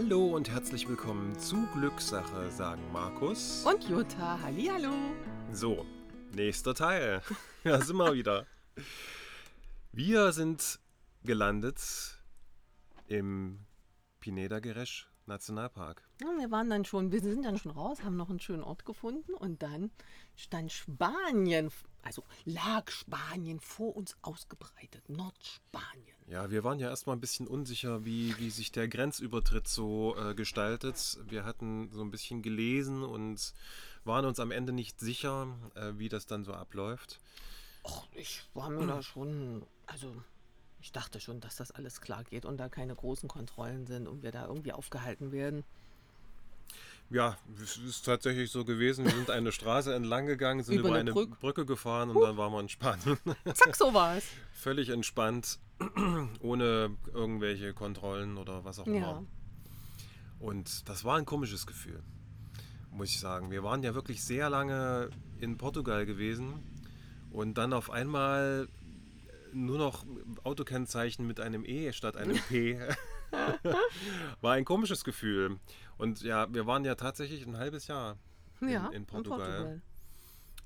[0.00, 3.66] Hallo und herzlich willkommen zu Glückssache, sagen Markus.
[3.66, 4.92] Und Jutta, hallo.
[5.50, 5.84] So,
[6.36, 7.20] nächster Teil.
[7.64, 8.46] Da sind wir wieder.
[9.90, 10.78] Wir sind
[11.24, 12.16] gelandet
[13.08, 13.66] im
[14.20, 16.08] Pineda Geresch Nationalpark.
[16.22, 18.84] Ja, wir waren dann schon, wir sind dann schon raus, haben noch einen schönen Ort
[18.84, 19.90] gefunden und dann
[20.36, 26.16] stand Spanien, also lag Spanien vor uns ausgebreitet, Nordspanien.
[26.26, 30.34] Ja, wir waren ja erstmal ein bisschen unsicher, wie, wie sich der Grenzübertritt so äh,
[30.34, 31.18] gestaltet.
[31.26, 33.54] Wir hatten so ein bisschen gelesen und
[34.04, 37.20] waren uns am Ende nicht sicher, äh, wie das dann so abläuft.
[37.84, 40.14] Och, ich war mir da schon, also
[40.80, 44.22] ich dachte schon, dass das alles klar geht und da keine großen Kontrollen sind und
[44.22, 45.64] wir da irgendwie aufgehalten werden.
[47.10, 49.06] Ja, es ist tatsächlich so gewesen.
[49.06, 52.36] Wir sind eine Straße entlang gegangen, sind Über über, eine Brück- Brücke gefahren und dann
[52.36, 53.16] waren wir in Spanien.
[53.54, 54.26] Zack, so war es.
[54.52, 55.58] Völlig entspannt,
[56.40, 58.96] ohne irgendwelche Kontrollen oder was auch immer.
[58.98, 59.22] Ja.
[60.38, 62.02] Und das war ein komisches Gefühl,
[62.90, 63.50] muss ich sagen.
[63.50, 65.08] Wir waren ja wirklich sehr lange
[65.40, 66.52] in Portugal gewesen
[67.30, 68.68] und dann auf einmal
[69.52, 70.04] nur noch
[70.44, 72.78] Autokennzeichen mit einem E statt einem P.
[74.40, 75.58] war ein komisches Gefühl.
[75.98, 78.16] Und ja, wir waren ja tatsächlich ein halbes Jahr
[78.60, 79.82] in, Ja, in Portugal.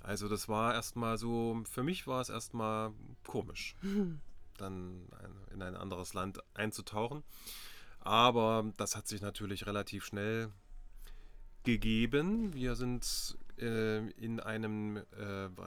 [0.00, 2.92] Also das war erstmal so, für mich war es erstmal
[3.26, 3.76] komisch,
[4.58, 5.08] dann
[5.52, 7.22] in ein anderes Land einzutauchen.
[8.00, 10.50] Aber das hat sich natürlich relativ schnell
[11.62, 12.52] gegeben.
[12.52, 15.02] Wir sind äh, in einem äh,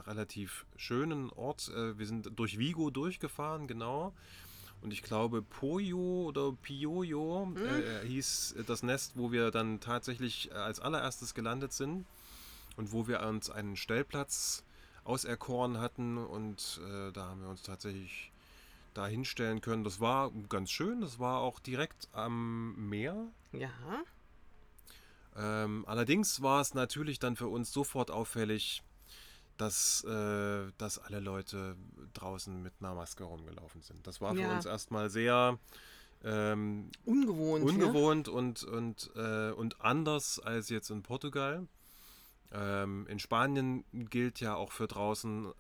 [0.05, 1.69] relativ schönen Ort.
[1.69, 4.13] Äh, wir sind durch Vigo durchgefahren, genau.
[4.81, 10.53] Und ich glaube, Poyo oder Pioyo äh, hieß das Nest, wo wir dann tatsächlich äh,
[10.53, 12.05] als allererstes gelandet sind
[12.77, 14.63] und wo wir uns einen Stellplatz
[15.03, 18.31] auserkoren hatten und äh, da haben wir uns tatsächlich
[18.93, 19.83] da hinstellen können.
[19.83, 23.27] Das war ganz schön, das war auch direkt am Meer.
[23.51, 23.69] Ja,
[25.37, 28.83] Ähm, allerdings war es natürlich dann für uns sofort auffällig,
[29.57, 31.75] dass, äh, dass alle Leute
[32.13, 34.05] draußen mit einer Maske rumgelaufen sind.
[34.05, 34.55] Das war für Ja.
[34.55, 35.57] uns erstmal sehr
[36.23, 37.63] ähm, ungewohnt.
[37.65, 37.71] Ne?
[37.71, 41.67] ungewohnt und, und, äh, und anders als jetzt in Portugal.
[42.51, 45.51] Ähm, in Spanien gilt ja auch für draußen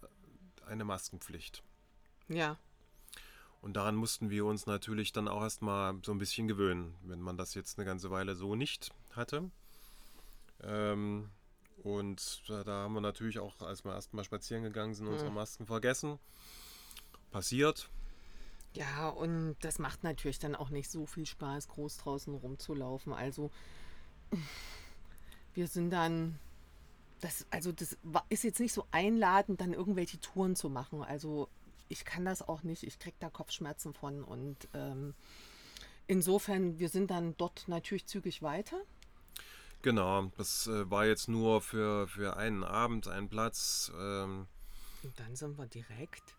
[0.65, 1.61] eine Maskenpflicht.
[2.27, 2.57] Ja,
[3.61, 7.37] Und daran mussten wir uns natürlich dann auch erstmal so ein bisschen gewöhnen, wenn man
[7.37, 9.49] das jetzt eine ganze Weile so nicht hatte.
[10.63, 11.29] Ähm,
[11.85, 15.67] und da, da haben wir natürlich auch, als wir erstmal spazieren gegangen sind, unsere Masken
[15.67, 16.17] vergessen.
[17.29, 17.89] Passiert.
[18.73, 23.13] Ja, und das macht natürlich dann auch nicht so viel Spaß, groß draußen rumzulaufen.
[23.13, 23.51] Also,
[25.53, 26.39] wir sind dann.
[27.21, 27.95] Das, also, das
[28.29, 31.03] ist jetzt nicht so einladend, dann irgendwelche Touren zu machen.
[31.03, 31.49] Also,
[31.87, 32.81] ich kann das auch nicht.
[32.81, 34.23] Ich kriege da Kopfschmerzen von.
[34.23, 35.13] Und ähm,
[36.07, 38.81] insofern, wir sind dann dort natürlich zügig weiter.
[39.85, 43.91] Genau, das äh, war jetzt nur für, für einen Abend, einen Platz.
[43.95, 44.47] Ähm,
[45.03, 46.35] Und dann sind wir direkt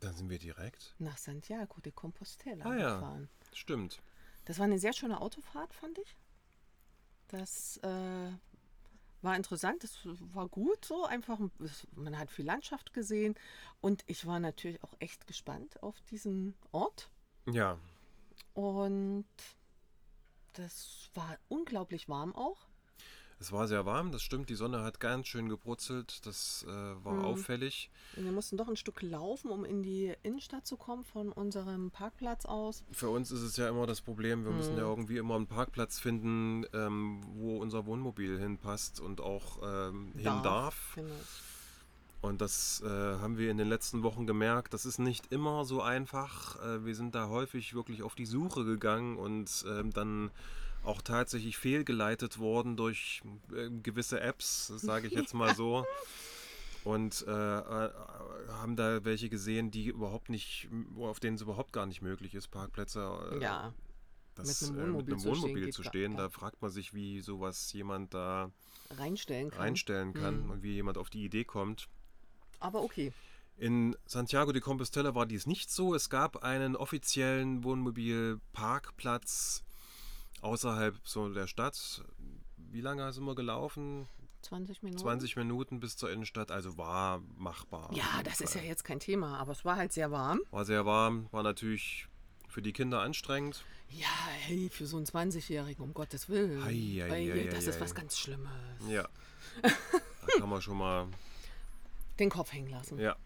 [0.00, 0.94] dann sind wir direkt.
[0.98, 2.94] nach Santiago de Compostela Ah ja.
[2.94, 3.28] gefahren.
[3.52, 4.00] Stimmt.
[4.46, 6.16] Das war eine sehr schöne Autofahrt, fand ich.
[7.28, 8.30] Das äh,
[9.22, 9.98] war interessant, das
[10.34, 11.38] war gut so, einfach,
[11.94, 13.34] man hat viel Landschaft gesehen
[13.82, 17.10] und ich war natürlich auch echt gespannt auf diesen Ort
[17.46, 17.78] Ja,
[18.54, 19.26] und
[20.54, 22.66] das war unglaublich warm auch.
[23.42, 24.50] es war sehr warm, das stimmt.
[24.50, 26.26] Die Sonne hat ganz schön gebrutzelt.
[26.26, 26.72] Das äh,
[27.04, 27.24] war Mhm.
[27.24, 27.90] auffällig.
[28.16, 31.90] Und wir mussten doch ein Stück laufen, um in die Innenstadt zu kommen von unserem
[31.90, 32.84] Parkplatz aus.
[32.92, 35.98] Für uns ist es ja immer das Problem, wir müssen ja irgendwie immer einen Parkplatz
[35.98, 40.92] finden, ähm, wo unser Wohnmobil hinpasst und auch ähm, hin darf.
[40.96, 41.08] Genau.
[42.22, 44.74] Und das äh, haben wir in den letzten Wochen gemerkt.
[44.74, 46.62] Das ist nicht immer so einfach.
[46.62, 50.30] Äh, wir sind da häufig wirklich auf die Suche gegangen und ähm, dann
[50.84, 53.22] auch tatsächlich fehlgeleitet worden durch
[53.54, 55.86] äh, gewisse Apps, sage ich jetzt mal so.
[56.84, 57.90] Und äh, äh,
[58.48, 60.68] haben da welche gesehen, die überhaupt nicht,
[60.98, 63.72] auf denen es überhaupt gar nicht möglich ist, Parkplätze äh, Ja,
[64.34, 66.12] das, mit einem äh, Wohnmobil mit zu einem stehen Wohnmobil zu stehen.
[66.12, 66.18] ja.
[66.18, 68.50] Da fragt man sich, wie sowas jemand da
[68.90, 69.60] reinstellen kann.
[69.60, 70.50] reinstellen kann Mhm.
[70.50, 71.88] und wie jemand auf die Idee kommt.
[72.60, 73.12] Aber okay.
[73.56, 75.94] In Santiago de Compostela war dies nicht so.
[75.94, 79.64] Es gab einen offiziellen Wohnmobilparkplatz
[80.40, 82.02] außerhalb so der Stadt.
[82.56, 84.06] Wie lange sind wir gelaufen?
[84.42, 85.02] 20 Minuten.
[85.02, 87.90] 20 Minuten bis zur Innenstadt, also war machbar.
[87.92, 88.68] Ja, das ist ja Fall.
[88.68, 90.40] jetzt kein Thema, aber es war halt sehr warm.
[90.50, 92.06] War sehr warm, war natürlich
[92.48, 93.64] für die Kinder anstrengend.
[93.90, 94.06] Ja,
[94.40, 96.62] hey, für so einen 20-Jährigen, um Gottes Willen.
[96.62, 98.50] Ei, ei, Ei, ei, das ist was ganz Schlimmes.
[98.88, 99.08] Ja.
[99.62, 101.08] Da kann man schon mal,
[102.20, 103.00] Den Kopf hängen lassen.
[103.00, 103.16] ja.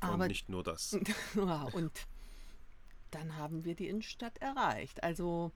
[0.00, 0.98] Und Aber nicht nur das.
[1.34, 1.90] ja, und
[3.10, 5.02] dann haben wir die Innenstadt erreicht.
[5.02, 5.52] Also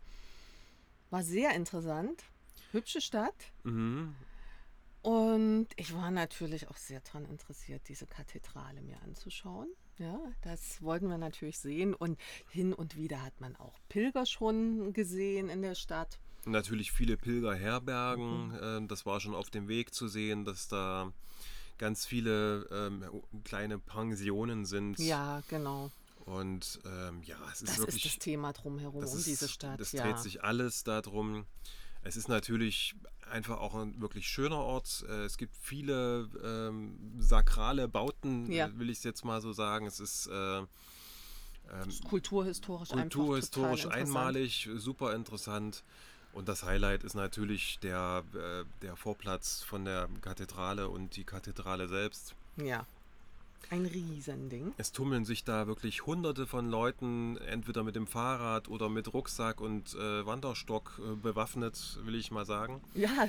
[1.11, 2.25] war sehr interessant.
[2.73, 3.35] Hübsche Stadt.
[3.65, 4.15] Mhm.
[5.03, 9.69] Und ich war natürlich auch sehr daran interessiert, diese Kathedrale mir anzuschauen.
[9.99, 11.95] Ja, das wollten wir natürlich sehen.
[11.95, 12.19] Und
[12.49, 16.19] hin und wieder hat man auch Pilger schon gesehen in der Stadt.
[16.47, 18.81] Natürlich viele Pilgerherbergen.
[18.81, 18.89] Mhm.
[18.89, 21.13] Das war schon auf dem Weg zu sehen, dass da
[21.81, 23.05] ganz viele ähm,
[23.43, 24.99] kleine Pensionen sind.
[24.99, 25.91] Ja, genau.
[26.27, 28.03] Und ähm, ja, es ist das wirklich.
[28.05, 29.81] Das ist das Thema drumherum, um diese Stadt.
[29.81, 30.05] Das ja.
[30.05, 31.47] dreht sich alles darum.
[32.03, 32.95] Es ist natürlich
[33.31, 35.05] einfach auch ein wirklich schöner Ort.
[35.09, 38.71] Äh, es gibt viele ähm, sakrale Bauten, Ja.
[38.79, 39.87] will ich es jetzt mal so sagen.
[39.87, 40.67] Es ist äh, ähm,
[42.09, 45.83] Kulturhistorisch, kulturhistorisch einmalig, super interessant.
[46.33, 51.89] Und das Highlight ist natürlich der, äh, der Vorplatz von der Kathedrale und die Kathedrale
[51.89, 52.35] selbst.
[52.57, 52.87] Ja,
[53.71, 54.73] ein Riesending.
[54.79, 59.61] Es tummeln sich da wirklich hunderte von Leuten, entweder mit dem Fahrrad oder mit Rucksack
[59.61, 62.81] und äh, Wanderstock äh, bewaffnet, will ich mal sagen.
[62.95, 63.29] Ja,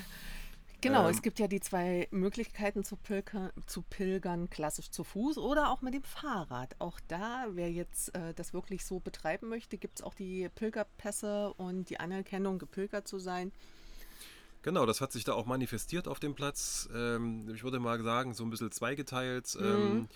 [0.81, 1.05] genau.
[1.05, 5.69] Ähm, es gibt ja die zwei Möglichkeiten zu, pilgern, zu pilgern, klassisch zu Fuß oder
[5.71, 6.75] auch mit dem Fahrrad.
[6.79, 11.53] Auch da, wer jetzt äh, das wirklich so betreiben möchte, gibt es auch die Pilgerpässe
[11.53, 13.51] und die Anerkennung, gepilgert zu sein.
[14.63, 16.87] Genau, das hat sich da auch manifestiert auf dem Platz.
[16.93, 19.57] Ähm, ich würde mal sagen, so ein bisschen zweigeteilt.
[19.59, 20.07] Ähm,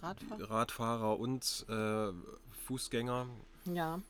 [0.00, 0.42] Radfahren.
[0.42, 2.12] Radfahrer und äh,
[2.66, 3.28] Fußgänger.
[3.72, 4.00] Ja.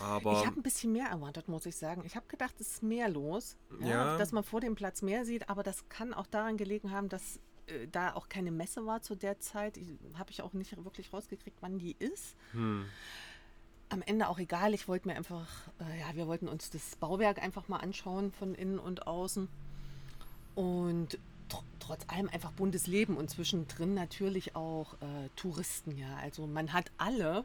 [0.00, 2.02] Aber Ich habe ein bisschen mehr erwartet, muss ich sagen.
[2.06, 4.18] Ich habe gedacht, es ist mehr los, ja, Ja.
[4.18, 7.40] dass man vor dem Platz mehr sieht, aber das kann auch daran gelegen haben, dass
[7.66, 9.78] äh, da auch keine Messe war zu der Zeit.
[10.18, 12.36] Habe ich auch nicht wirklich rausgekriegt, wann die ist.
[12.52, 12.84] hm,
[13.90, 14.74] Am Ende auch egal.
[14.74, 15.48] Ich wollte mir einfach,
[15.80, 19.48] äh, ja, wir wollten uns das Bauwerk einfach mal anschauen von innen und außen.
[20.54, 21.18] Und
[21.48, 26.16] tr trotz allem einfach buntes Leben und zwischendrin natürlich auch äh, Touristen, ja.
[26.22, 27.44] Also man hat alle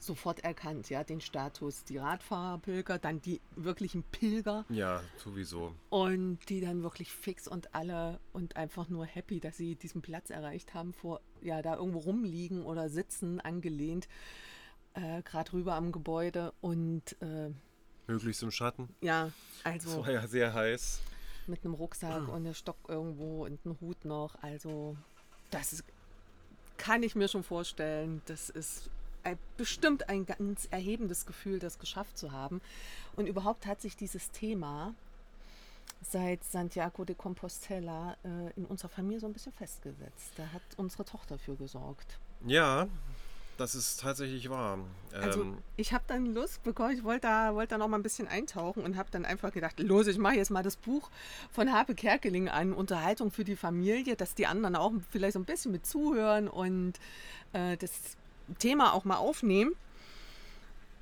[0.00, 5.74] sofort erkannt, ja, den Status, die Radfahrer, Pilger, dann die wirklichen Pilger ja, sowieso.
[5.90, 10.30] und die dann wirklich fix und alle und einfach nur happy, dass sie diesen Platz
[10.30, 14.08] erreicht haben, vor, ja, da irgendwo rumliegen oder sitzen, angelehnt,
[14.94, 17.50] äh, gerade rüber am Gebäude und äh,
[18.06, 18.88] Möglichst im Schatten.
[19.02, 19.30] ja,
[19.60, 21.00] Es also war ja sehr heiß.
[21.46, 24.96] mit einem Rucksack und einem Stock irgendwo und einem Hut noch, also
[25.50, 25.84] das ist,
[26.78, 28.90] kann ich mir schon vorstellen, das ist
[29.56, 32.60] bestimmt ein ganz erhebendes Gefühl, das geschafft zu haben.
[33.16, 34.94] Und überhaupt hat sich dieses Thema
[36.02, 40.32] seit Santiago de Compostela äh, in unserer Familie so ein bisschen festgesetzt.
[40.36, 42.18] Da hat unsere Tochter für gesorgt.
[42.46, 42.88] Ja,
[43.60, 44.78] das ist tatsächlich wahr.
[45.12, 48.02] Also Ähm, ich habe dann Lust bekommen, ich wollte da, wollte da noch mal ein
[48.02, 51.10] bisschen eintauchen und habe dann einfach gedacht, los, ich mache jetzt mal das Buch
[51.52, 55.44] von Habe Kerkeling an, Unterhaltung für die Familie, dass die anderen auch vielleicht so ein
[55.44, 56.94] bisschen mit zuhören und
[57.52, 58.16] äh, das
[58.58, 59.72] Thema auch mal aufnehmen.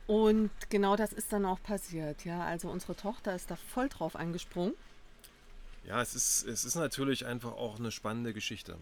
[0.06, 2.24] Und genau das ist dann auch passiert.
[2.24, 4.74] Ja, also unsere Tochter ist da voll drauf angesprungen.
[5.84, 8.76] Ja, es ist, es ist natürlich einfach auch eine spannende Geschichte,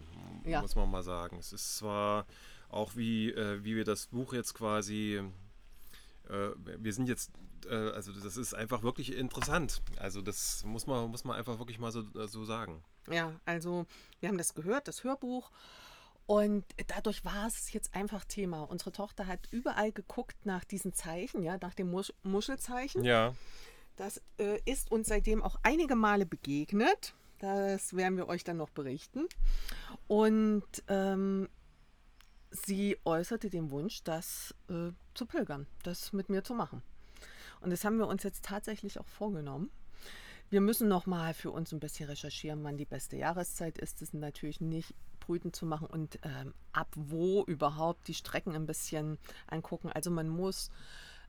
[0.45, 0.61] Ja.
[0.61, 1.37] muss man mal sagen.
[1.37, 2.25] Es ist zwar
[2.69, 5.21] auch wie, äh, wie wir das Buch jetzt quasi,
[6.29, 7.31] äh, wir sind jetzt,
[7.69, 9.81] äh, also das ist einfach wirklich interessant.
[9.97, 12.83] Also das muss man, muss man einfach wirklich mal so, so sagen.
[13.09, 13.85] Ja, also
[14.19, 15.49] wir haben das gehört, das Hörbuch.
[16.27, 18.63] Und dadurch war es jetzt einfach Thema.
[18.63, 23.03] Unsere Tochter hat überall geguckt nach diesen Zeichen, ja, nach dem Musch Muschelzeichen.
[23.03, 23.33] Ja,
[23.95, 27.15] Das äh, ist uns seitdem auch einige Male begegnet.
[27.39, 29.25] Das werden wir euch dann noch berichten.
[30.07, 31.47] Und ähm,
[32.51, 36.81] sie äußerte den Wunsch, das äh, zu pilgern, das mit mir zu machen.
[37.61, 39.71] Und das haben wir uns jetzt tatsächlich auch vorgenommen.
[40.49, 43.95] Wir müssen noch mal für uns ein bisschen recherchieren, wann die beste Jahreszeit ist.
[44.01, 44.93] Das ist natürlich nicht
[45.27, 49.91] brütend zu machen und ähm, ab wo überhaupt die Strecken ein bisschen angucken.
[49.91, 50.71] Also man muss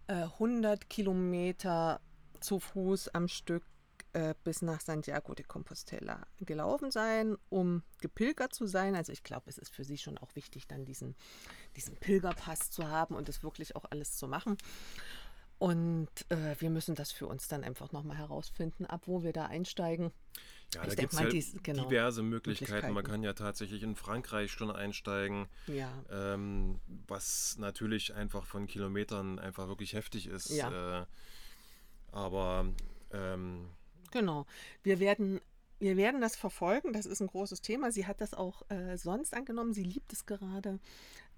[0.06, 2.00] äh, 100 Kilometer
[2.40, 3.64] zu Fuß am Stück
[4.12, 8.94] äh, bis nach Santiago de Compostela gelaufen sein, um gepilgert zu sein.
[8.94, 11.16] Also ich glaube, es ist für sie schon auch wichtig, dann diesen,
[11.76, 14.56] diesen Pilgerpass zu haben und das wirklich auch alles zu machen.
[15.58, 19.46] Und äh, wir müssen das für uns dann einfach nochmal herausfinden, ab wo wir da
[19.46, 20.12] einsteigen.
[20.74, 22.72] Ja Ich da gibt es halt dies- genau, diverse Möglichkeiten.
[22.72, 23.10] Man Möglichkeiten.
[23.10, 25.46] kann ja tatsächlich in Frankreich schon einsteigen.
[25.66, 30.50] Ja, Ähm, was natürlich einfach von Kilometern einfach wirklich heftig ist.
[30.50, 31.02] Ja.
[31.02, 31.06] Äh,
[32.12, 32.66] aber
[33.12, 33.68] ähm,
[34.10, 34.46] genau.
[34.82, 35.40] Wir werden,
[35.78, 36.92] wir werden das verfolgen.
[36.92, 37.92] Das ist ein großes Thema.
[37.92, 39.72] Sie hat das auch äh, sonst angenommen.
[39.72, 40.78] Sie liebt es gerade,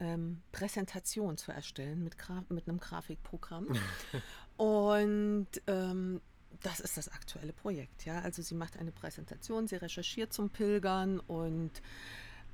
[0.01, 3.69] ähm, Präsentationen zu erstellen mit, Gra mit einem Grafikprogramm.
[4.57, 6.21] Und ähm,
[6.63, 8.05] das ist das aktuelle Projekt.
[8.05, 8.21] Ja?
[8.21, 11.71] Also sie macht eine Präsentation, sie recherchiert zum Pilgern und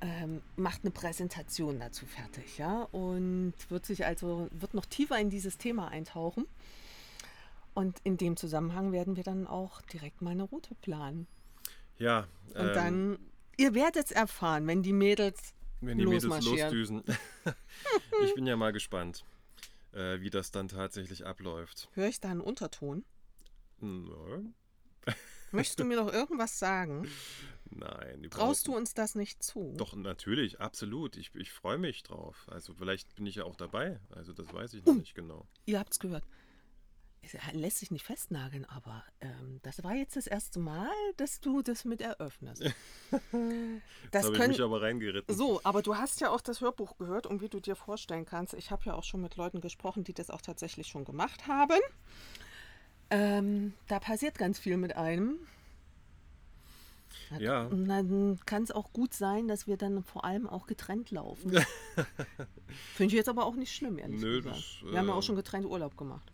[0.01, 5.29] ähm, macht eine Präsentation dazu fertig, ja, und wird sich also, wird noch tiefer in
[5.29, 6.45] dieses Thema eintauchen.
[7.73, 11.27] Und in dem Zusammenhang werden wir dann auch direkt mal eine Route planen.
[11.99, 12.27] Ja.
[12.55, 13.19] Und dann,
[13.57, 17.03] ihr werdet es erfahren, wenn die Mädels wenn die Mädels losdüsen.
[18.23, 19.23] ich bin ja mal gespannt,
[19.93, 21.89] äh, wie das dann tatsächlich abläuft.
[21.93, 23.05] Höre ich da einen Unterton?
[23.79, 24.43] Nö.
[25.51, 27.07] Möchtest du mir noch irgendwas sagen?
[27.69, 28.23] Nein.
[28.23, 29.73] überhaupt Traust du uns das nicht zu?
[29.77, 31.15] Doch, natürlich, absolut.
[31.17, 32.47] Ich, ich freue mich drauf.
[32.51, 33.99] Also vielleicht bin ich ja auch dabei.
[34.09, 35.47] Also das weiß ich noch nicht genau.
[35.65, 36.23] Ihr habt es gehört.
[37.21, 41.61] Es lässt sich nicht festnageln, aber ähm, das war jetzt das erste Mal, dass du
[41.61, 42.63] das mit eröffnest.
[44.11, 45.35] Das Das habe ich mich aber reingeritten.
[45.35, 48.53] so, aber du hast ja auch das Hörbuch gehört und wie du dir vorstellen kannst,
[48.53, 51.79] ich habe ja auch schon mit Leuten gesprochen, die das auch tatsächlich schon gemacht haben.
[53.09, 55.37] Ähm, da passiert ganz viel mit einem.
[57.39, 57.63] Ja.
[57.65, 61.51] Und dann kann es auch gut sein, dass wir dann vor allem auch getrennt laufen.
[62.95, 64.57] Finde ich jetzt aber auch nicht schlimm, ehrlich Nö, gesagt.
[64.57, 66.31] das, wir haben ja äh, auch schon getrennt Urlaub gemacht.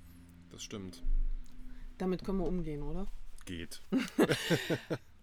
[0.52, 1.04] Das stimmt.
[1.98, 3.08] Damit können wir umgehen, oder?
[3.46, 3.82] Geht.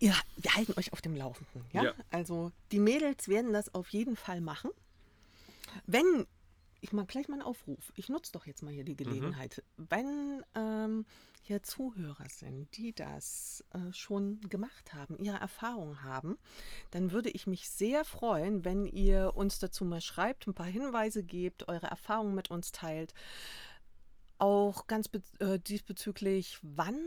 [0.03, 1.63] Ja, wir halten euch auf dem Laufenden.
[1.73, 1.85] Ja?
[1.85, 1.95] Ja.
[2.11, 4.71] Also die Mädels werden das auf jeden Fall machen.
[5.87, 6.27] Wenn,
[6.81, 9.63] ich mache gleich mal einen Aufruf, ich nutze doch jetzt mal hier die Gelegenheit.
[9.77, 11.05] Wenn ähm,
[11.43, 16.39] hier Zuhörer sind, die das äh, schon gemacht haben, ihre Erfahrungen haben,
[16.91, 21.23] dann würde ich mich sehr freuen, wenn ihr uns dazu mal schreibt, ein paar Hinweise
[21.23, 23.15] gebt, eure Erfahrungen mit uns teilt.
[24.39, 26.99] Auch ganz äh, diesbezüglich, wann,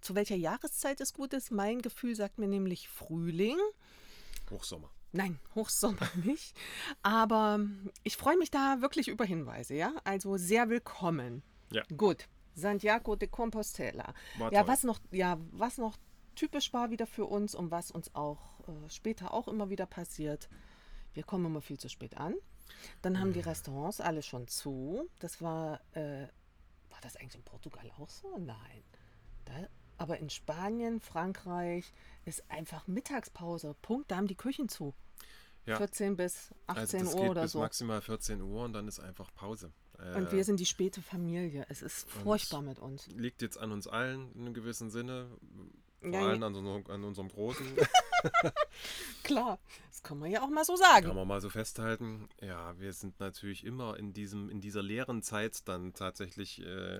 [0.00, 1.50] zu welcher Jahreszeit es gut ist.
[1.50, 3.56] Mein Gefühl sagt mir nämlich Frühling.
[4.50, 4.90] Hochsommer.
[5.12, 6.56] Nein, Hochsommer nicht.
[7.02, 7.60] Aber
[8.02, 9.92] ich freue mich da wirklich über Hinweise, ja?
[10.04, 11.42] Also sehr willkommen.
[11.72, 11.82] Ja.
[11.96, 12.28] Gut.
[12.54, 14.14] Santiago de Compostela.
[14.38, 14.68] War ja, toll.
[14.72, 15.96] was noch, ja, was noch
[16.34, 20.48] typisch war wieder für uns und was uns auch äh, später auch immer wieder passiert.
[21.12, 22.34] Wir kommen immer viel zu spät an.
[23.02, 25.08] Dann haben die Restaurants alle schon zu.
[25.18, 26.26] Das war, äh,
[26.90, 28.36] war das eigentlich in Portugal auch so?
[28.38, 28.84] Nein.
[29.44, 31.92] Da, aber in Spanien, Frankreich
[32.24, 33.74] ist einfach Mittagspause.
[33.82, 34.10] Punkt.
[34.10, 34.94] Da haben die Küchen zu.
[35.64, 35.76] Ja.
[35.78, 37.58] 14 bis 18 Also Uhr oder bis so.
[37.60, 39.72] maximal 14 Uhr und dann ist einfach Pause.
[39.98, 41.66] Äh, Und wir sind die späte Familie.
[41.68, 43.08] Es ist furchtbar mit uns.
[43.08, 45.28] liegt jetzt an uns allen in einem gewissen Sinne.
[46.02, 47.66] Vor Ja, allem an, unserem- an unserem Großen.
[49.24, 49.58] Klar,
[49.90, 51.06] das kann man ja auch mal so sagen.
[51.06, 52.28] Kann man mal so festhalten.
[52.40, 56.98] Ja, wir sind natürlich immer in diesem, in dieser leeren Zeit dann tatsächlich äh,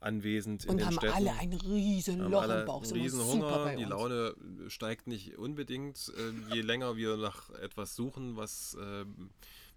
[0.00, 1.14] anwesend in Und den haben Städten.
[1.14, 2.82] alle ein riesen haben Loch im Bauch.
[2.82, 3.84] Einen riesen super Hunger, die.
[3.84, 4.34] Laune
[4.68, 9.04] steigt nicht unbedingt, äh, je länger wir nach etwas suchen, was äh,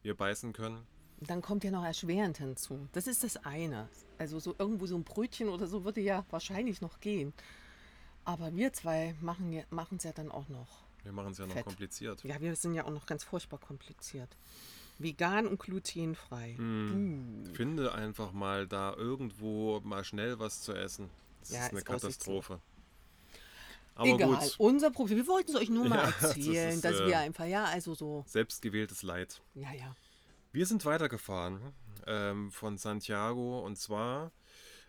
[0.03, 0.85] wir beißen können.
[1.21, 2.87] Dann kommt ja noch erschwerend hinzu.
[2.93, 3.87] Das ist das eine.
[4.17, 7.33] Also so irgendwo so ein Brötchen oder so würde ja wahrscheinlich noch gehen.
[8.23, 9.51] Aber wir zwei machen
[9.97, 10.83] es ja dann auch noch.
[11.03, 11.65] Wir machen es ja noch Fett.
[11.65, 12.23] kompliziert.
[12.23, 14.35] Ja, wir sind ja auch noch ganz furchtbar kompliziert.
[15.03, 16.53] Vegan und glutenfrei.
[16.57, 17.43] Hm.
[17.53, 21.09] Finde einfach mal da irgendwo mal schnell was zu essen.
[21.41, 21.85] Das Ja, ist eine ist.
[21.85, 22.59] Katastrophe.
[23.95, 25.17] Aber Egal, gut, unser Problem.
[25.17, 27.65] Wir wollten es euch nur mal Ja, das erzählen, ist, dass äh, wir einfach, ja,
[27.65, 29.41] also so, selbstgewähltes Leid.
[29.55, 29.95] ja, ja.
[30.53, 31.61] Wir sind weitergefahren
[32.07, 34.31] ähm, von Santiago und zwar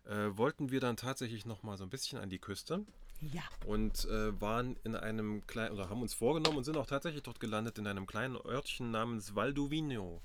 [0.06, 2.84] äh, wollten wir dann tatsächlich noch mal so ein bisschen an die Küste
[3.30, 7.22] Ja, und äh, waren in einem kleinen oder haben uns vorgenommen und sind auch tatsächlich
[7.22, 10.20] dort gelandet in einem kleinen Örtchen namens Valdovino.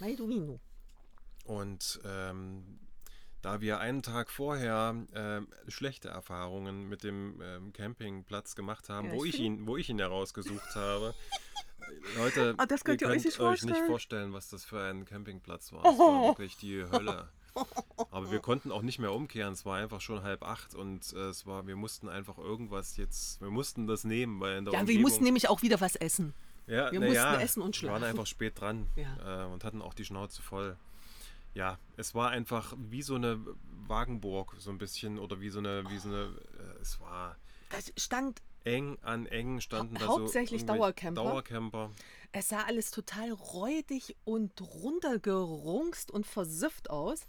[0.00, 0.58] Maidovino.
[1.44, 2.78] Und ähm,
[3.42, 9.14] da wir einen Tag vorher ähm, schlechte Erfahrungen mit dem ähm, Campingplatz gemacht haben, Ja,
[9.14, 11.14] wo, ich ich ihn, wo ich ihn herausgesucht habe.
[12.16, 13.86] Leute, Ah, das könnt ihr euch nicht euch nicht vorstellen.
[13.86, 15.84] vorstellen, was das für ein Campingplatz war.
[15.84, 17.28] Es war wirklich die Hölle.
[18.10, 19.52] Aber wir konnten auch nicht mehr umkehren.
[19.52, 23.40] Es war einfach schon halb acht und äh, es war, wir mussten einfach irgendwas jetzt,
[23.40, 25.96] wir mussten das nehmen, weil in der Ja, wir Umgebung, mussten nämlich auch wieder was
[25.96, 26.34] essen.
[26.66, 28.10] ja, Wir mussten ja, essen und Wir waren schlafen.
[28.10, 29.44] einfach spät dran Ja.
[29.44, 30.76] äh, und hatten auch die Schnauze voll.
[31.54, 33.40] Ja, es war einfach wie so eine
[33.86, 37.36] Wagenburg, so ein bisschen, oder wie so eine, wie so eine, äh, es war
[37.70, 41.22] Das stand, eng an eng standen Hau- da so hauptsächlich Dauercamper.
[41.22, 41.90] Dauercamper.
[42.32, 47.26] Es sah alles total räudig und runtergerungst und versifft aus.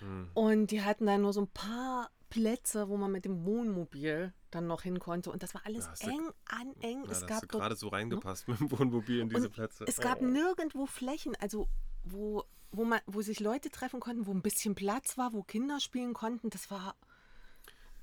[0.00, 0.30] Hm.
[0.34, 4.66] Und die hatten dann nur so ein paar Plätze, wo man mit dem Wohnmobil dann
[4.66, 5.30] noch hin konnte.
[5.30, 7.04] Und das war alles Ja, hast du- eng an eng.
[7.04, 9.52] Ja, es da gab hast du gerade so reingepasst mit dem Wohnmobil in diese Und
[9.52, 9.84] Plätze.
[9.86, 10.24] Es gab Oh.
[10.26, 11.68] nirgendwo Flächen, also
[12.04, 15.80] wo, wo, man, wo sich Leute treffen konnten, wo ein bisschen Platz war, wo Kinder
[15.80, 16.50] spielen konnten.
[16.50, 16.94] Das war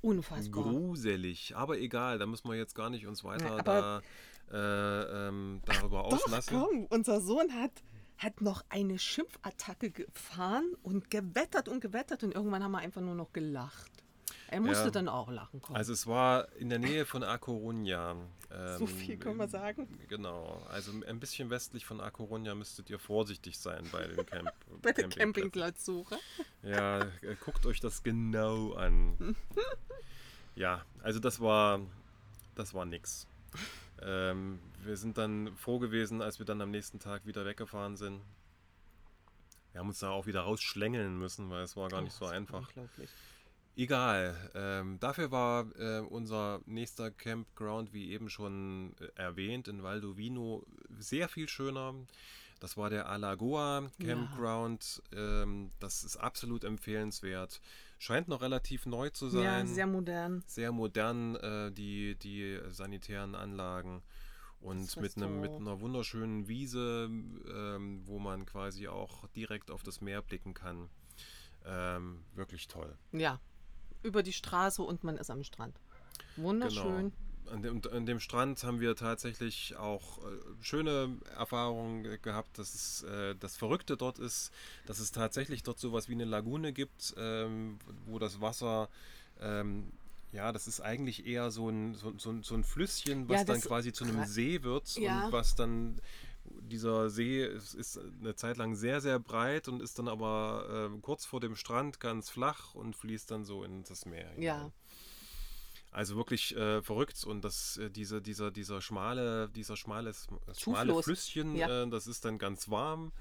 [0.02, 0.64] unfassbar.
[0.64, 4.02] Gruselig, aber egal, da müssen wir jetzt gar nicht uns weiter Ja, da,
[4.52, 6.60] äh, ähm, darüber Doch, auslassen.
[6.60, 7.72] komm, unser Sohn hat,
[8.18, 13.16] hat noch eine Schimpfattacke gefahren und gewettert und gewettert und irgendwann haben wir einfach nur
[13.16, 13.92] noch gelacht.
[14.48, 14.92] Er musste Ja.
[14.92, 15.76] dann auch lachen kommen.
[15.76, 18.16] Also es war in der Nähe von A Coruña.
[18.78, 19.88] so ähm, viel können wir sagen.
[20.10, 24.52] Genau, also ein bisschen westlich von A Coruña müsstet ihr vorsichtig sein bei dem Camp.
[24.84, 25.10] Bei der.
[25.10, 26.18] Campingplatzsuche.
[26.62, 29.36] Ja, äh, guckt euch das genau an.
[30.56, 31.80] ja, also das war,
[32.56, 33.26] das war nix.
[34.02, 38.22] Ähm, wir sind dann froh gewesen, als wir dann am nächsten Tag wieder weggefahren sind.
[39.72, 42.30] Wir haben uns da auch wieder rausschlängeln müssen, weil es war gar nicht so Oh,
[42.30, 42.68] einfach.
[42.68, 43.10] Unglaublich.
[43.76, 44.52] Egal.
[44.54, 50.64] Ähm, dafür war äh, unser nächster Campground, wie eben schon äh, erwähnt, in Valdovino
[51.00, 51.96] sehr viel schöner.
[52.64, 55.04] Das war der Alagoa Campground.
[55.14, 57.60] Ähm, das ist absolut empfehlenswert.
[58.00, 59.44] Scheint noch relativ neu zu sein.
[59.44, 60.46] Ja, sehr modern.
[60.48, 64.02] sehr modern, äh, die, die sanitären Anlagen.
[64.62, 70.00] Und mit, einem, mit einer wunderschönen Wiese, ähm, wo man quasi auch direkt auf das
[70.00, 70.90] Meer blicken kann.
[71.66, 72.98] Ähm, wirklich toll.
[73.12, 73.42] Ja.
[74.04, 75.82] Über die Straße und man ist am Strand.
[76.38, 77.12] Wunderschön.
[77.52, 80.22] An dem, an dem Strand haben wir tatsächlich auch äh,
[80.62, 82.58] schöne Erfahrungen ge- gehabt.
[82.58, 84.52] Dass es, äh, das Verrückte dort ist,
[84.86, 88.90] dass es tatsächlich dort sowas wie eine Lagune gibt, ähm, wo das Wasser,
[89.40, 89.92] ähm,
[90.32, 93.62] ja, das ist eigentlich eher so ein, so, so, so ein Flüsschen, was Ja, dann
[93.62, 95.26] quasi zu einem See wird Ja.
[95.26, 96.00] und was dann.
[96.46, 101.02] Dieser See ist, ist eine Zeit lang sehr, sehr breit und ist dann aber ähm,
[101.02, 104.30] kurz vor dem Strand ganz flach und fließt dann so in das Meer.
[104.38, 104.70] Ja.
[105.94, 111.02] Also wirklich äh, verrückt und das, äh, diese, dieser, dieser schmale, dieser schmale, S- schmale.
[111.04, 111.84] Flüsschen, Ja.
[111.84, 113.12] äh, das ist dann ganz warm,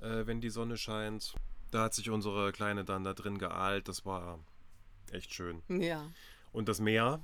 [0.00, 1.34] äh, wenn die Sonne scheint.
[1.70, 4.38] Da hat sich unsere Kleine dann da drin geahlt, das war
[5.12, 5.62] echt schön.
[5.68, 6.10] Ja.
[6.52, 7.20] Und das Meer,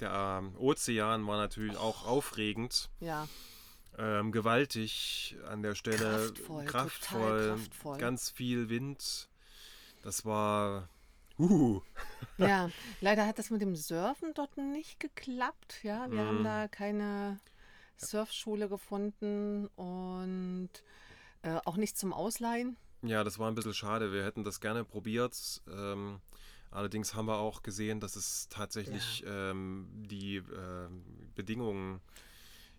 [0.00, 3.26] der ähm, Ozean war natürlich auch aufregend, Ja.
[3.96, 5.96] ähm, gewaltig an der Stelle,
[6.32, 7.98] Kraftvoll, kraftvoll, kraftvoll.
[7.98, 9.28] ganz viel Wind.
[10.02, 10.88] Das war,
[11.38, 11.80] uh,
[12.38, 15.80] Ja, leider hat das mit dem Surfen dort nicht geklappt.
[15.82, 16.44] Ja, wir haben Mhm.
[16.44, 17.38] da keine
[17.96, 20.70] Surfschule gefunden und
[21.42, 22.76] äh, auch nicht zum Ausleihen.
[23.02, 24.12] Ja, das war ein bisschen schade.
[24.12, 25.62] Wir hätten das gerne probiert.
[25.70, 26.20] Ähm,
[26.70, 32.00] allerdings haben wir auch gesehen, dass es tatsächlich ähm, die ähm, Bedingungen,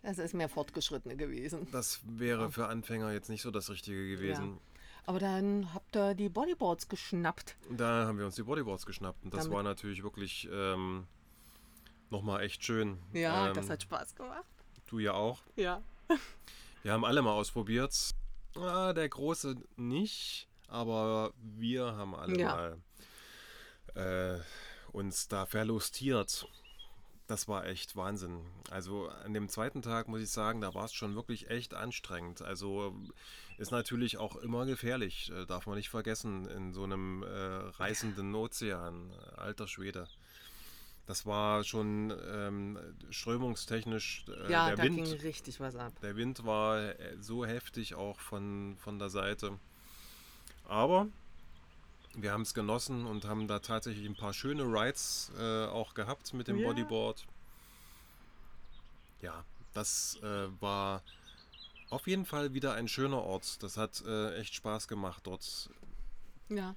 [0.02, 1.66] Das ist mehr Fortgeschrittene gewesen.
[1.72, 4.58] das wäre für Anfänger jetzt nicht so das Richtige gewesen.
[5.06, 7.56] Aber dann habt ihr die Bodyboards geschnappt.
[7.70, 11.06] Da haben wir uns die Bodyboards geschnappt und das Damit- war natürlich wirklich ähm,
[12.10, 12.98] nochmal echt schön.
[13.12, 14.44] Ja, ähm, das hat Spaß gemacht.
[14.86, 15.42] Du ja auch.
[15.56, 15.80] Ja.
[16.82, 17.92] Wir haben alle mal ausprobiert.
[18.56, 22.76] Ah, der Große nicht, aber wir haben alle Ja.
[23.94, 24.40] mal äh,
[24.92, 26.46] uns da verlustiert.
[27.26, 28.38] Das war echt Wahnsinn.
[28.70, 32.40] Also an dem zweiten Tag muss ich sagen, da war es schon wirklich echt anstrengend.
[32.42, 32.94] Also
[33.58, 38.32] ist natürlich auch immer gefährlich, äh, darf man nicht vergessen, in so einem äh, reißenden
[38.34, 39.10] Ozean.
[39.36, 40.06] Alter Schwede.
[41.06, 42.78] Das war schon ähm,
[43.10, 44.96] strömungstechnisch äh, ja, der da Wind.
[44.96, 45.92] ging richtig was ab.
[46.02, 49.58] Der Wind war äh, so heftig auch von, von der Seite.
[50.68, 51.08] Aber
[52.16, 56.32] wir haben es genossen und haben da tatsächlich ein paar schöne Rides äh, auch gehabt
[56.34, 56.68] mit dem Ja.
[56.68, 57.26] Bodyboard.
[59.20, 61.02] Ja, das äh, war
[61.90, 63.62] auf jeden Fall wieder ein schöner Ort.
[63.62, 65.70] Das hat äh, echt Spaß gemacht dort.
[66.48, 66.74] Ja.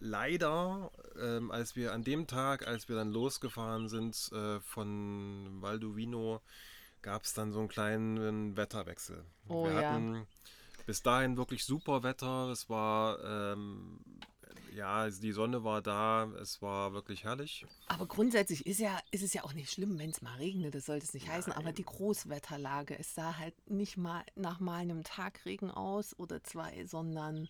[0.00, 6.40] Leider, ähm, als wir an dem Tag, als wir dann losgefahren sind äh, von Valdovino,
[7.02, 9.24] gab es dann so einen kleinen Wetterwechsel.
[9.48, 9.92] Oh wir ja.
[9.92, 10.26] hatten
[10.86, 12.48] bis dahin wirklich super Wetter.
[12.48, 14.00] Es war, ähm,
[14.74, 16.24] ja, also die Sonne war da.
[16.40, 17.66] Es war wirklich herrlich.
[17.86, 20.86] Aber grundsätzlich ist, ja, ist es ja auch nicht schlimm, wenn es mal regnet, das
[20.86, 21.52] sollte es nicht heißen.
[21.52, 26.42] Aber die Großwetterlage, es sah halt nicht mal nach mal einem Tag Regen aus oder
[26.44, 27.48] zwei, sondern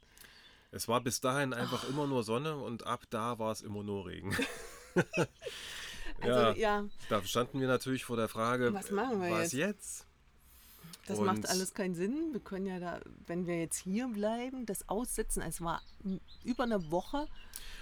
[0.71, 1.89] Es war bis dahin einfach Ah.
[1.89, 4.37] immer nur Sonne und ab da war es immer nur Regen.
[6.21, 6.53] also Ja.
[6.55, 9.53] ja, Da standen wir natürlich vor der Frage, Was machen wir was jetzt?
[9.53, 10.07] jetzt?
[11.07, 12.33] Das Und- macht alles keinen Sinn.
[12.33, 15.43] Wir können ja da, wenn wir jetzt hier bleiben, das aussitzen.
[15.43, 15.81] Es war
[16.45, 17.27] über eine Woche.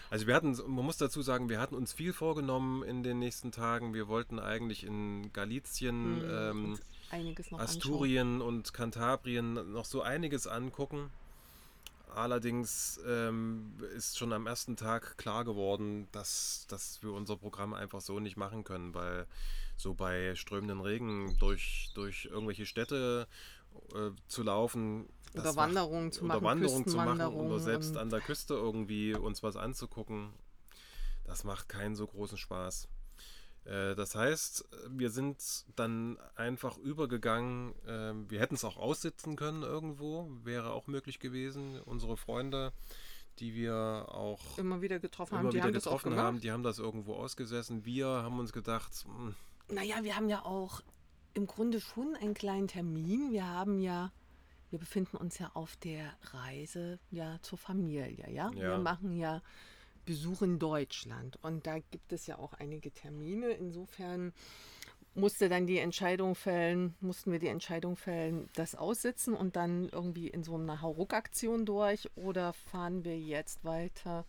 [0.09, 3.51] Also wir hatten, man muss dazu sagen, wir hatten uns viel vorgenommen in den nächsten
[3.51, 3.93] Tagen.
[3.93, 6.79] Wir wollten eigentlich in Galizien, Hm, ähm, noch
[7.11, 7.61] anschauen.
[7.61, 11.11] Asturien und Kantabrien noch so einiges angucken.
[12.15, 18.01] Allerdings ähm, ist schon am ersten Tag klar geworden, dass, dass wir unser Programm einfach
[18.01, 19.27] so nicht machen können, weil
[19.77, 23.27] so bei strömenden Regen durch, durch irgendwelche Städte
[23.95, 25.07] äh, zu laufen.
[25.35, 29.15] Oder Wanderungen zu oder machen, Wanderungen zu machen oder selbst und- an der Küste irgendwie
[29.15, 30.33] uns was anzugucken,
[31.25, 32.89] das macht keinen so großen Spaß.
[33.67, 35.37] Äh, Das heißt, wir sind
[35.75, 37.75] dann einfach übergegangen.
[37.87, 41.81] ähm, Wir hätten es auch aussitzen können irgendwo, wäre auch möglich gewesen.
[41.83, 42.73] Unsere Freunde,
[43.41, 45.51] die wir auch immer wieder getroffen haben.
[45.51, 46.41] Die haben getroffen haben.
[46.41, 47.85] Die haben das irgendwo ausgesessen.
[47.85, 49.35] Wir haben uns gedacht, hm,
[49.69, 50.83] Naja, wir haben ja auch
[51.35, 53.33] im Grunde schon einen kleinen Termin.
[53.33, 54.13] Wir haben ja,
[54.71, 58.51] wir befinden uns ja auf der Reise ja zur Familie, ja.
[58.53, 58.79] Wir Ja.
[58.79, 59.43] machen ja
[60.05, 63.51] Besuch in Deutschland und da gibt es ja auch einige Termine.
[63.51, 64.33] Insofern
[65.15, 70.29] musste dann die Entscheidung fällen, mussten wir die Entscheidung fällen, das aussitzen und dann irgendwie
[70.29, 74.27] in so einer Hauruck-Aktion durch oder fahren wir jetzt weiter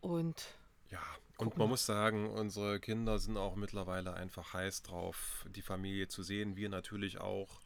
[0.00, 0.44] und
[0.90, 1.00] ja.
[1.46, 6.22] Und man muss sagen, unsere Kinder sind auch mittlerweile einfach heiß drauf, die Familie zu
[6.22, 6.56] sehen.
[6.56, 7.60] Wir natürlich auch.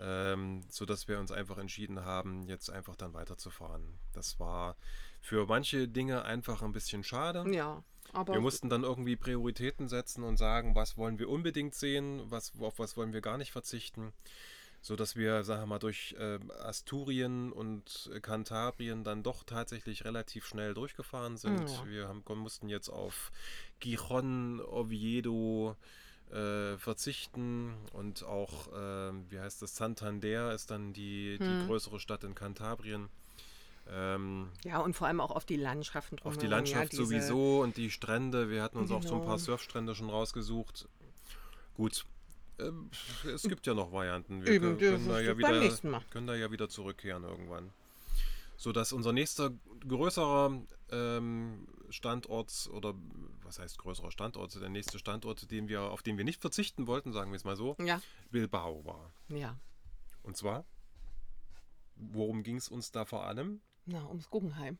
[0.00, 3.98] Ähm, sodass wir uns einfach entschieden haben, jetzt einfach dann weiterzufahren.
[4.12, 4.76] Das war
[5.20, 7.44] für manche Dinge einfach ein bisschen schade.
[7.52, 12.22] ja, aber Wir mussten dann irgendwie Prioritäten setzen und sagen, was wollen wir unbedingt sehen,
[12.30, 14.12] was, auf was wollen wir gar nicht verzichten.
[14.88, 20.46] So dass wir, sagen wir mal, durch äh, Asturien und Kantabrien dann doch tatsächlich relativ
[20.46, 21.68] schnell durchgefahren sind.
[21.68, 21.86] Ja.
[21.86, 23.30] Wir haben, mussten jetzt auf
[23.80, 25.76] Gijon, Oviedo
[26.32, 31.66] äh, verzichten und auch, äh, wie heißt das, Santander ist dann die, die Hm.
[31.66, 33.10] größere Stadt in Kantabrien.
[33.90, 36.40] Ähm, Ja, und vor allem auch auf die Landschaften auf drumherum.
[36.40, 38.48] die Landschaft ja, sowieso und die Strände.
[38.48, 39.26] Wir hatten uns auch so ein Genau.
[39.32, 40.88] paar Surfstrände schon rausgesucht.
[41.74, 42.06] Gut.
[42.58, 42.90] Ähm,
[43.32, 44.44] Es gibt ja noch Varianten.
[44.44, 47.70] Wir Eben, können, das da ja wieder, können da ja wieder zurückkehren irgendwann.
[48.56, 49.52] Sodass unser nächster
[49.86, 52.94] größerer ähm, Standort oder
[53.42, 57.12] was heißt größerer Standort, der nächste Standort, den wir, auf den wir nicht verzichten wollten,
[57.12, 59.12] sagen wir es mal so, Ja, Bilbao war.
[59.28, 59.56] ja.
[60.24, 60.64] Und zwar,
[61.94, 63.60] worum ging es uns da vor allem?
[63.86, 64.76] Na, ums Guggenheim.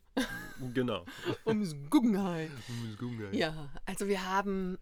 [0.75, 1.07] Genau.
[1.47, 2.51] ums Guggenheim.
[3.33, 4.77] Ja, also wir haben,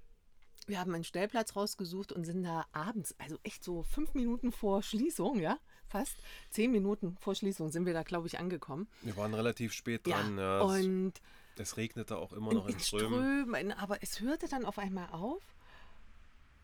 [0.66, 4.83] wir haben einen Stellplatz rausgesucht und sind da abends, also echt so fünf Minuten vor
[4.83, 6.16] Schließung, ja, fast
[6.50, 8.88] zehn Minuten vor Schließung sind wir da, glaube ich, angekommen.
[9.02, 10.38] Wir waren relativ spät Ja, dran.
[10.38, 11.12] Ja, es- und
[11.59, 13.44] Es regnete auch immer noch in in Strömen.
[13.44, 15.42] Strömen, aber es hörte dann auf einmal auf.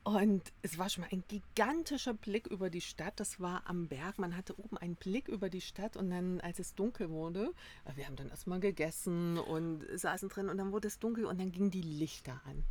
[0.05, 3.21] Und es war schon mal ein gigantischer Blick über die Stadt.
[3.21, 4.19] Das war am Berg.
[4.19, 5.97] Man hatte oben einen Blick über die Stadt.
[5.97, 7.53] Und dann, als es dunkel wurde,
[7.95, 10.49] wir haben dann erstmal gegessen und saßen drin.
[10.49, 12.65] Und dann wurde es dunkel und dann gingen die Lichter an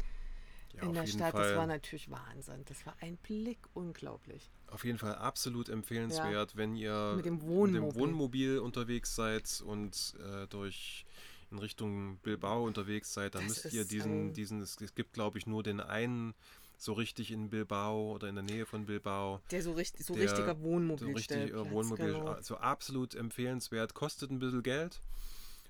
[0.74, 1.34] Ja, in der Stadt.
[1.34, 1.58] Das Fall.
[1.58, 2.64] war natürlich Wahnsinn.
[2.66, 4.50] Das war ein Blick unglaublich.
[4.68, 7.82] Auf jeden Fall absolut empfehlenswert, wenn ihr Mit dem mit Wohnmobil.
[7.92, 11.06] dem Wohnmobil unterwegs seid und äh, durch
[11.52, 15.46] in Richtung Bilbao unterwegs seid, dann Das müsst ihr diesen, diesen, es, gibt glaube ich
[15.46, 16.34] nur den einen
[16.78, 19.42] so richtig in Bilbao oder in der Nähe von Bilbao.
[19.52, 21.14] Der so, richtig, so Der- richtiger So Wohnmobil.
[21.14, 25.02] richtig äh, Wohnmobil, also absolut empfehlenswert, kostet ein bisschen Geld,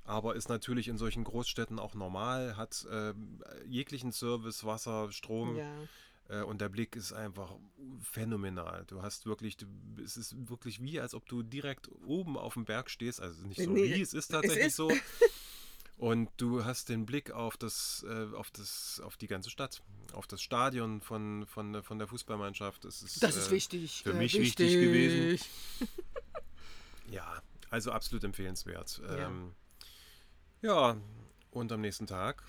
[0.04, 3.14] aber ist natürlich in solchen Großstädten auch normal, hat äh,
[3.68, 5.56] jeglichen Service, Wasser, Strom.
[5.58, 5.72] Ja.
[6.30, 7.54] Äh, Und der Blick ist einfach
[8.02, 8.86] phänomenal.
[8.88, 9.66] Du hast wirklich, du,
[10.04, 13.20] es ist wirklich wie, als ob du direkt oben auf dem Berg stehst.
[13.22, 14.92] Also nicht so Nee, wie, es ist tatsächlich ist- so.
[15.98, 19.84] Und du hast den Blick auf das, äh, auf das, auf die ganze Stadt,
[20.14, 22.86] auf das Stadion von, von, von der Fußballmannschaft.
[22.86, 24.02] Das ist, Das ist äh, wichtig.
[24.02, 25.40] für mich wichtig gewesen.
[27.10, 29.02] Ja, also absolut empfehlenswert.
[29.04, 29.28] Ja.
[29.28, 29.54] Ähm,
[30.62, 30.97] ja,
[31.52, 32.43] und am nächsten Tag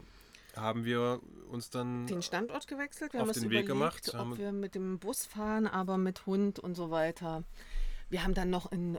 [0.56, 1.20] haben wir
[1.50, 3.12] uns dann den Standort gewechselt.
[3.14, 5.96] Wir auf haben den Weg überlegt, gemacht, haben- ob wir mit dem Bus fahren, aber
[5.98, 7.42] mit Hund und so weiter.
[8.10, 8.98] Wir haben dann noch einen,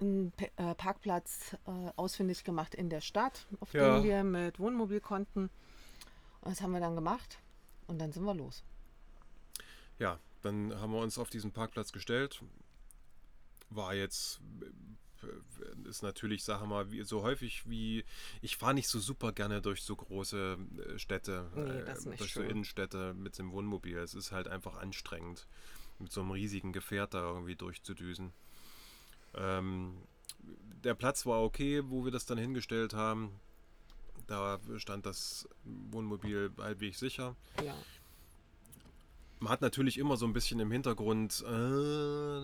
[0.00, 3.96] einen äh, Parkplatz äh, ausfindig gemacht in der Stadt, auf Ja.
[3.96, 5.50] dem wir mit Wohnmobil konnten.
[6.40, 7.38] Und das haben wir dann gemacht
[7.86, 8.64] und dann sind wir los.
[9.98, 12.42] Ja, dann haben wir uns auf diesen Parkplatz gestellt.
[13.70, 14.40] War jetzt,
[15.88, 18.04] ist natürlich, sag mal, wie, so häufig wie,
[18.42, 20.56] ich fahre nicht so super gerne durch so große
[20.94, 22.42] äh, Städte, Nee, nicht durch so.
[22.42, 23.98] Innenstädte mit dem Wohnmobil.
[23.98, 25.46] Es ist halt einfach anstrengend,
[25.98, 28.32] mit so einem riesigen Gefährt da irgendwie durchzudüsen.
[29.34, 29.96] Ähm,
[30.84, 33.40] der Platz war okay, wo wir das dann hingestellt haben.
[34.26, 37.36] Da stand das Wohnmobil halbwegs sicher.
[37.64, 37.74] Ja.
[39.40, 42.40] Man hat natürlich immer so ein bisschen im Hintergrund, äh,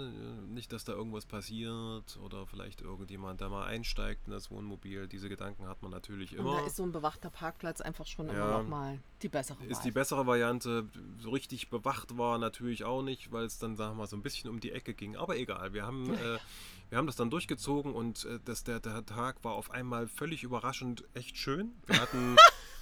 [0.52, 5.06] nicht, dass da irgendwas passiert oder vielleicht irgendjemand da mal einsteigt in das Wohnmobil.
[5.08, 6.60] Diese Gedanken hat man natürlich Und immer.
[6.60, 8.58] da ist so ein bewachter Parkplatz einfach schon immer Ja.
[8.62, 9.82] noch mal die bessere Ist Wahl.
[9.84, 10.88] die bessere Variante.
[11.20, 14.22] So richtig bewacht war natürlich auch nicht, weil es dann, sagen wir mal, so ein
[14.22, 15.16] bisschen um die Ecke ging.
[15.16, 16.38] Aber egal, wir haben, äh,
[16.90, 20.42] wir haben das dann durchgezogen und äh, das, der, der Tag war auf einmal völlig
[20.42, 21.72] überraschend echt schön.
[21.86, 22.36] Wir hatten,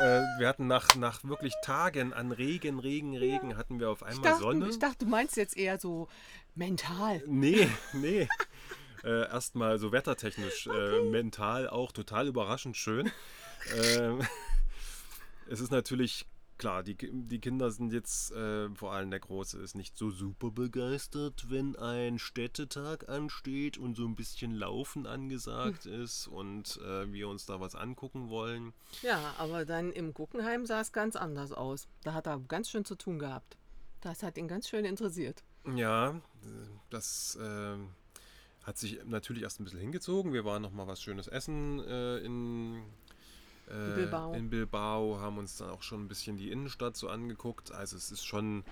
[0.00, 4.08] äh, wir hatten nach, nach wirklich Tagen an Regen, Regen, Regen, hatten wir auf ich,
[4.08, 4.68] einmal dachte, Sonne.
[4.68, 6.08] ich dachte, du meinst jetzt eher so
[6.54, 7.22] mental.
[7.26, 8.28] Nee, nee.
[9.04, 13.10] Äh, Erstmal so wettertechnisch, äh, mental auch total überraschend schön.
[13.76, 14.26] Ähm,
[15.50, 16.24] es ist natürlich
[16.60, 20.50] klar, die, die Kinder sind jetzt, äh, vor allem der Große, ist nicht so super
[20.50, 27.28] begeistert, wenn ein Städtetag ansteht und so ein bisschen Laufen angesagt ist und äh, wir
[27.28, 28.74] uns da was angucken wollen.
[29.00, 31.88] Ja, aber dann im Guggenheim sah es ganz anders aus.
[32.04, 33.56] Da hat er ganz schön zu tun gehabt.
[34.02, 35.42] Das hat ihn ganz schön interessiert.
[35.74, 36.20] Ja,
[36.90, 37.76] das äh,
[38.64, 40.34] hat sich natürlich erst ein bisschen hingezogen.
[40.34, 42.82] Wir waren noch mal was Schönes essen äh, in,
[43.70, 44.32] äh, Bilbao.
[44.34, 47.72] in Bilbao, haben uns dann auch schon ein bisschen die Innenstadt so angeguckt.
[47.72, 48.64] Also es ist schon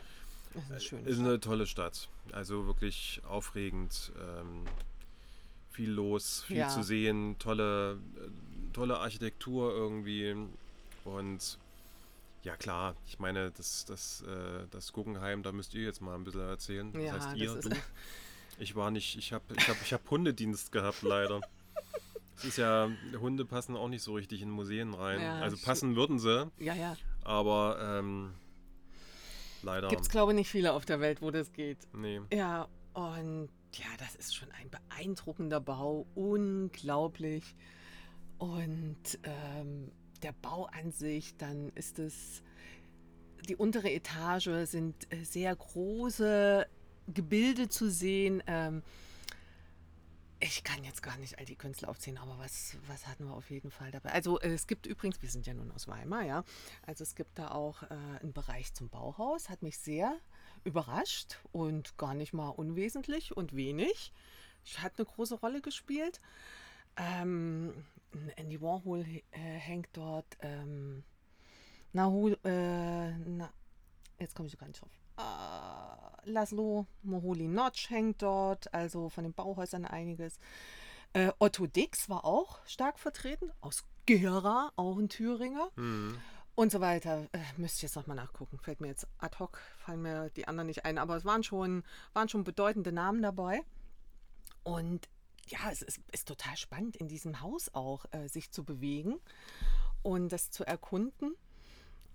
[0.55, 2.09] Das ist eine schöne ist eine tolle Stadt.
[2.33, 4.13] Also wirklich aufregend.
[4.21, 4.65] Ähm,
[5.71, 6.69] viel los, viel Ja.
[6.69, 8.29] zu sehen, tolle, äh,
[8.73, 10.35] tolle Architektur irgendwie.
[11.05, 11.59] Und
[12.43, 16.25] ja klar, ich meine, das, das, äh, das Guggenheim, da müsst ihr jetzt mal ein
[16.25, 16.93] bisschen erzählen.
[16.93, 17.77] Das Ja, heißt das ihr, ist- du.
[18.61, 21.41] Ich war nicht, ich habe ich hab, ich hab Hundedienst gehabt, leider.
[22.39, 25.21] Es ist ja, Hunde passen auch nicht so richtig in Museen rein.
[25.21, 26.97] Ja, also passen würden sie, Ja, ja.
[27.25, 28.33] aber ähm,
[29.63, 29.89] leider.
[29.89, 31.79] Gibt es, glaube ich, nicht viele auf der Welt, wo das geht.
[31.93, 32.21] Nee.
[32.33, 36.07] Ja, und ja, das ist schon ein beeindruckender Bau.
[36.15, 37.57] Unglaublich.
[38.39, 39.91] Und ähm,
[40.23, 42.43] der Bau an sich, dann ist es.
[43.49, 46.67] Die untere Etage sind äh, sehr große
[47.13, 48.43] Gebilde zu sehen.
[48.47, 48.83] Ähm,
[50.41, 53.51] ich kann jetzt gar nicht all die Künstler aufzählen, aber was, was hatten wir auf
[53.51, 54.13] jeden Fall dabei?
[54.13, 56.45] Also äh, es gibt übrigens, wir sind ja nun aus Weimar, ja.
[56.87, 57.87] Also es gibt da auch äh,
[58.21, 60.17] einen Bereich zum Bauhaus, hat mich sehr
[60.65, 64.13] überrascht und gar nicht mal unwesentlich und wenig.
[64.77, 66.21] Hat eine große Rolle gespielt.
[66.97, 67.85] Ähm,
[68.37, 70.37] Andy Warhol äh, hängt dort.
[70.41, 71.05] Ähm,
[71.93, 73.53] Nahu, äh, na,
[74.19, 74.98] jetzt komme ich gar nicht drauf.
[75.19, 80.39] Äh, Laszlo Moholy Notch hängt dort, also von den Bauhäusern einiges.
[81.13, 86.19] Äh, Otto Dix war auch stark vertreten, aus Gera, auch ein Thüringer Mhm.
[86.55, 87.27] und so weiter.
[87.33, 88.59] Äh, müsste ich jetzt nochmal nachgucken.
[88.59, 91.83] Fällt mir jetzt ad hoc, fallen mir die anderen nicht ein, aber es waren schon,
[92.13, 93.63] waren schon bedeutende Namen dabei.
[94.65, 95.09] Und
[95.49, 99.19] ja, es ist, ist total spannend, in diesem Haus auch äh, sich zu bewegen
[100.03, 101.35] und das zu erkunden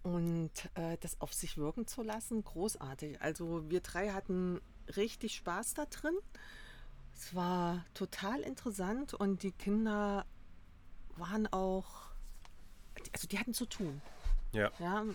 [0.04, 2.44] und äh, das auf sich wirken zu lassen.
[2.44, 3.22] Großartig.
[3.22, 4.62] Also wir drei hatten
[4.96, 6.16] richtig Spaß da drin.
[7.14, 10.26] Es war total interessant und die Kinder
[11.16, 12.10] waren auch,
[13.14, 14.02] also die hatten zu tun.
[14.52, 14.72] Ja.
[14.80, 15.06] Ja,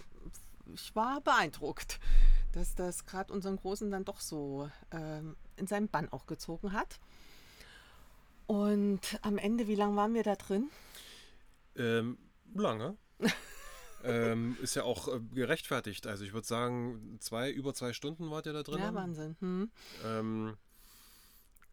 [0.72, 2.00] ich war beeindruckt,
[2.52, 6.98] dass das gerade unseren Großen dann doch so ähm, in seinen Bann auch gezogen hat.
[8.46, 10.70] Und am Ende, wie lange waren wir da drin?
[11.76, 12.16] Ähm,
[12.54, 12.96] lange.
[14.04, 16.06] ähm, ist ja auch äh, gerechtfertigt.
[16.06, 18.80] Also ich würde sagen, zwei, über zwei Stunden wart ihr da drin.
[18.80, 19.36] Ja, Wahnsinn.
[19.40, 19.70] Hm.
[20.04, 20.56] Ähm,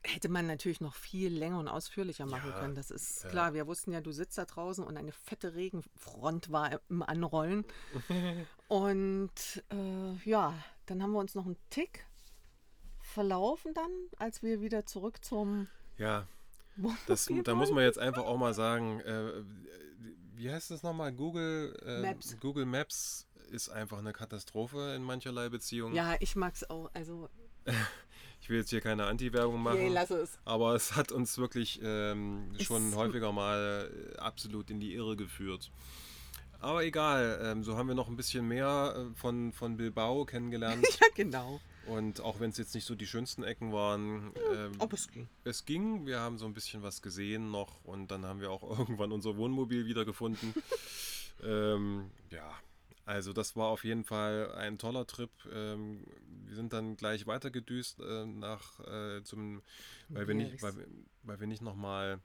[0.04, 2.76] Hätte man natürlich noch viel länger und ausführlicher machen Ja, können.
[2.76, 3.54] Das ist äh, klar.
[3.54, 7.66] Wir wussten ja, du sitzt da draußen und eine fette Regenfront war im Anrollen.
[8.68, 10.54] und äh, ja,
[10.86, 12.06] dann haben wir uns noch einen Tick
[13.00, 16.28] verlaufen dann, als wir wieder zurück zum ja,
[17.08, 19.44] das, da muss man jetzt einfach auch mal sagen, äh,
[20.38, 21.12] wie heißt das nochmal?
[21.13, 22.38] Google, äh, Maps.
[22.39, 25.95] Google Maps ist einfach eine Katastrophe in mancherlei Beziehungen.
[25.95, 26.89] Ja, ich mag es auch.
[26.93, 27.30] Also,
[28.41, 29.80] Ich will jetzt hier keine Anti-Werbung machen.
[29.80, 30.38] nee, lass es.
[30.45, 35.15] Aber es hat uns wirklich ähm, Ist- schon häufiger mal äh, absolut in die Irre
[35.15, 35.71] geführt.
[36.60, 40.86] Aber egal, ähm, so haben wir noch ein bisschen mehr äh, von, von Bilbao kennengelernt.
[41.02, 41.60] Ja, genau.
[41.88, 45.28] Und auch wenn es jetzt nicht so die schönsten Ecken waren, ähm, Ob es ging.
[45.43, 46.06] es ging.
[46.06, 49.38] Wir haben so ein bisschen was gesehen noch und dann haben wir auch irgendwann unser
[49.38, 50.54] Wohnmobil wiedergefunden.
[51.43, 52.52] ähm, ja,
[53.06, 55.30] also das war auf jeden Fall ein toller Trip.
[55.54, 56.04] Ähm,
[56.48, 59.62] wir sind dann gleich weitergedüst äh, nach äh, zum,
[60.10, 60.74] weil wir nicht, weil,
[61.21, 62.19] weil wir nicht nochmal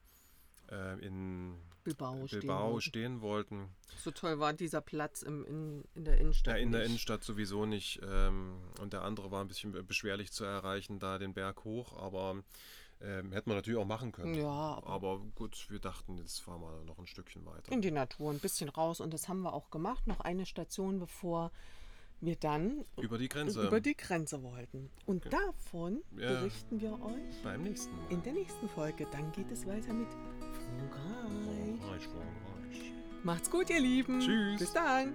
[0.70, 2.80] äh, in Bilbao, stehen Bilbao wollten.
[2.80, 3.68] stehen wollten.
[3.98, 6.56] So toll war dieser Platz im, in, in der Innenstadt.
[6.56, 6.88] Ja, in der nicht.
[6.90, 8.00] Innenstadt sowieso nicht.
[8.06, 11.96] Ähm, und der andere war ein bisschen be- beschwerlich zu erreichen, da den Berg hoch.
[11.96, 12.42] Aber
[13.02, 14.34] ähm, hätten wir natürlich auch machen können.
[14.34, 17.72] Ja, aber Aber gut, wir dachten, jetzt fahren wir noch ein Stückchen weiter.
[17.72, 19.00] in die Natur, ein bisschen raus.
[19.00, 20.06] Und das haben wir auch gemacht.
[20.06, 21.50] Noch eine Station, bevor
[22.22, 23.66] wir dann Über die Grenze.
[23.66, 24.90] über die Grenze wollten.
[25.06, 26.28] Und davon Ja.
[26.40, 28.10] berichten wir euch Beim nächsten Mal.
[28.12, 29.06] in der nächsten Folge.
[29.10, 31.59] Dann geht es weiter mit Frankreich.
[32.08, 32.92] Frankreich, Frankreich.
[33.22, 34.20] Macht's gut, ihr Lieben.
[34.20, 34.58] Tschüss.
[34.58, 35.14] Bis dann.